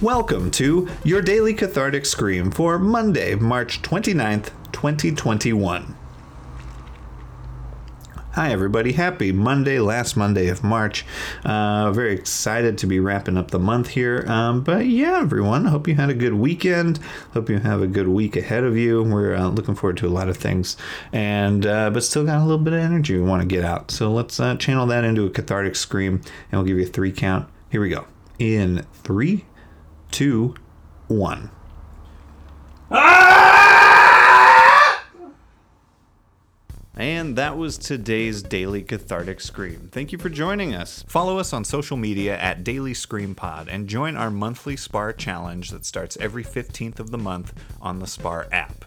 Welcome 0.00 0.52
to 0.52 0.86
your 1.02 1.20
daily 1.20 1.54
cathartic 1.54 2.06
scream 2.06 2.52
for 2.52 2.78
Monday, 2.78 3.34
March 3.34 3.82
29th, 3.82 4.52
2021. 4.70 5.96
Hi, 8.30 8.52
everybody. 8.52 8.92
Happy 8.92 9.32
Monday, 9.32 9.80
last 9.80 10.16
Monday 10.16 10.46
of 10.46 10.62
March. 10.62 11.04
Uh, 11.44 11.90
very 11.90 12.14
excited 12.14 12.78
to 12.78 12.86
be 12.86 13.00
wrapping 13.00 13.36
up 13.36 13.50
the 13.50 13.58
month 13.58 13.88
here. 13.88 14.24
Um, 14.28 14.62
but 14.62 14.86
yeah, 14.86 15.18
everyone, 15.18 15.64
hope 15.64 15.88
you 15.88 15.96
had 15.96 16.10
a 16.10 16.14
good 16.14 16.34
weekend. 16.34 17.00
Hope 17.34 17.50
you 17.50 17.58
have 17.58 17.82
a 17.82 17.88
good 17.88 18.06
week 18.06 18.36
ahead 18.36 18.62
of 18.62 18.76
you. 18.76 19.02
We're 19.02 19.34
uh, 19.34 19.48
looking 19.48 19.74
forward 19.74 19.96
to 19.96 20.06
a 20.06 20.10
lot 20.14 20.28
of 20.28 20.36
things, 20.36 20.76
and 21.12 21.66
uh, 21.66 21.90
but 21.90 22.04
still 22.04 22.24
got 22.24 22.38
a 22.38 22.44
little 22.44 22.62
bit 22.62 22.72
of 22.72 22.78
energy 22.78 23.16
we 23.16 23.22
want 23.22 23.42
to 23.42 23.48
get 23.48 23.64
out. 23.64 23.90
So 23.90 24.12
let's 24.12 24.38
uh, 24.38 24.54
channel 24.54 24.86
that 24.86 25.02
into 25.02 25.26
a 25.26 25.30
cathartic 25.30 25.74
scream, 25.74 26.22
and 26.52 26.60
we'll 26.60 26.62
give 26.62 26.78
you 26.78 26.84
a 26.84 26.88
three 26.88 27.10
count. 27.10 27.48
Here 27.68 27.80
we 27.80 27.88
go. 27.88 28.06
In 28.38 28.86
three, 29.02 29.44
two, 30.10 30.54
one. 31.08 31.50
And 36.98 37.36
that 37.36 37.56
was 37.56 37.78
today's 37.78 38.42
Daily 38.42 38.82
Cathartic 38.82 39.40
Scream. 39.40 39.88
Thank 39.92 40.10
you 40.10 40.18
for 40.18 40.28
joining 40.28 40.74
us. 40.74 41.04
Follow 41.06 41.38
us 41.38 41.52
on 41.52 41.64
social 41.64 41.96
media 41.96 42.36
at 42.36 42.64
Daily 42.64 42.92
Scream 42.92 43.36
Pod 43.36 43.68
and 43.68 43.86
join 43.88 44.16
our 44.16 44.32
monthly 44.32 44.76
SPAR 44.76 45.12
challenge 45.12 45.70
that 45.70 45.86
starts 45.86 46.16
every 46.16 46.42
15th 46.42 46.98
of 46.98 47.12
the 47.12 47.18
month 47.18 47.54
on 47.80 48.00
the 48.00 48.08
SPAR 48.08 48.48
app. 48.50 48.77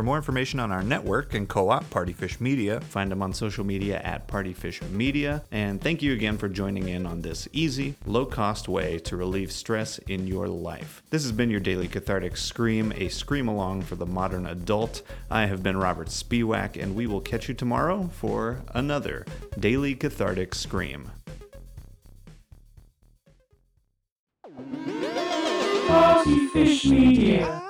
For 0.00 0.04
more 0.04 0.16
information 0.16 0.60
on 0.60 0.72
our 0.72 0.82
network 0.82 1.34
and 1.34 1.46
co 1.46 1.68
op 1.68 1.84
Partyfish 1.90 2.40
Media, 2.40 2.80
find 2.80 3.12
them 3.12 3.20
on 3.20 3.34
social 3.34 3.66
media 3.66 4.00
at 4.02 4.26
Partyfish 4.26 4.80
Media. 4.88 5.42
And 5.52 5.78
thank 5.78 6.00
you 6.00 6.14
again 6.14 6.38
for 6.38 6.48
joining 6.48 6.88
in 6.88 7.04
on 7.04 7.20
this 7.20 7.46
easy, 7.52 7.96
low 8.06 8.24
cost 8.24 8.66
way 8.66 8.98
to 9.00 9.14
relieve 9.14 9.52
stress 9.52 9.98
in 9.98 10.26
your 10.26 10.48
life. 10.48 11.02
This 11.10 11.22
has 11.24 11.32
been 11.32 11.50
your 11.50 11.60
daily 11.60 11.86
cathartic 11.86 12.38
scream, 12.38 12.94
a 12.96 13.10
scream 13.10 13.46
along 13.46 13.82
for 13.82 13.96
the 13.96 14.06
modern 14.06 14.46
adult. 14.46 15.02
I 15.30 15.44
have 15.44 15.62
been 15.62 15.76
Robert 15.76 16.08
Spiewak, 16.08 16.82
and 16.82 16.96
we 16.96 17.06
will 17.06 17.20
catch 17.20 17.50
you 17.50 17.54
tomorrow 17.54 18.08
for 18.10 18.62
another 18.72 19.26
daily 19.58 19.94
cathartic 19.94 20.54
scream. 20.54 21.10
Partyfish 25.86 26.88
Media. 26.88 27.69